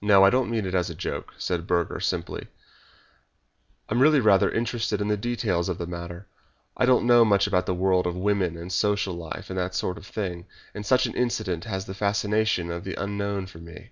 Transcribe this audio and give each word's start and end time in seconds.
"No, 0.00 0.24
I 0.24 0.30
don't 0.30 0.48
mean 0.50 0.64
it 0.64 0.74
as 0.74 0.88
a 0.88 0.94
joke," 0.94 1.34
said 1.36 1.66
Burger, 1.66 2.00
simply. 2.00 2.48
"I 3.90 3.92
am 3.92 4.00
really 4.00 4.18
rather 4.18 4.50
interested 4.50 5.02
in 5.02 5.08
the 5.08 5.18
details 5.18 5.68
of 5.68 5.76
the 5.76 5.86
matter. 5.86 6.26
I 6.78 6.86
don't 6.86 7.04
know 7.06 7.26
much 7.26 7.46
about 7.46 7.66
the 7.66 7.74
world 7.74 8.06
and 8.06 8.22
women 8.22 8.56
and 8.56 8.72
social 8.72 9.12
life 9.12 9.50
and 9.50 9.58
that 9.58 9.74
sort 9.74 9.98
of 9.98 10.06
thing, 10.06 10.46
and 10.72 10.86
such 10.86 11.04
an 11.04 11.14
incident 11.14 11.64
has 11.64 11.84
the 11.84 11.92
fascination 11.92 12.70
of 12.70 12.84
the 12.84 12.94
unknown 12.94 13.44
for 13.44 13.58
me. 13.58 13.90